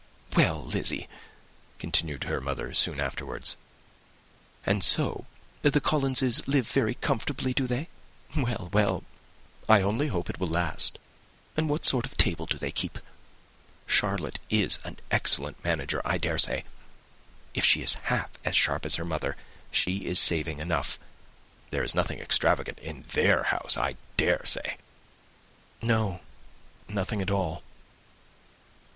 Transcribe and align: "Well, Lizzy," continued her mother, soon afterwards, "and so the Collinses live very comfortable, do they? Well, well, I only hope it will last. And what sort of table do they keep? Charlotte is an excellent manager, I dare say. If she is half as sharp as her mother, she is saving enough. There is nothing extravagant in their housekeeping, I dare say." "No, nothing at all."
"Well, 0.35 0.65
Lizzy," 0.65 1.07
continued 1.77 2.23
her 2.23 2.41
mother, 2.41 2.73
soon 2.73 2.99
afterwards, 2.99 3.55
"and 4.65 4.83
so 4.83 5.27
the 5.61 5.79
Collinses 5.79 6.41
live 6.47 6.67
very 6.67 6.95
comfortable, 6.95 7.51
do 7.51 7.67
they? 7.67 7.87
Well, 8.35 8.69
well, 8.73 9.03
I 9.69 9.83
only 9.83 10.07
hope 10.07 10.27
it 10.27 10.39
will 10.39 10.47
last. 10.47 10.97
And 11.55 11.69
what 11.69 11.85
sort 11.85 12.07
of 12.07 12.17
table 12.17 12.47
do 12.47 12.57
they 12.57 12.71
keep? 12.71 12.97
Charlotte 13.85 14.39
is 14.49 14.79
an 14.83 14.97
excellent 15.11 15.63
manager, 15.63 16.01
I 16.03 16.17
dare 16.17 16.39
say. 16.39 16.63
If 17.53 17.63
she 17.63 17.83
is 17.83 17.93
half 18.05 18.31
as 18.43 18.55
sharp 18.55 18.87
as 18.87 18.95
her 18.95 19.05
mother, 19.05 19.37
she 19.69 20.07
is 20.07 20.17
saving 20.17 20.57
enough. 20.57 20.97
There 21.69 21.83
is 21.83 21.93
nothing 21.93 22.17
extravagant 22.17 22.79
in 22.79 23.03
their 23.09 23.43
housekeeping, 23.43 23.97
I 23.97 23.97
dare 24.17 24.45
say." 24.47 24.77
"No, 25.79 26.21
nothing 26.89 27.21
at 27.21 27.29
all." 27.29 27.61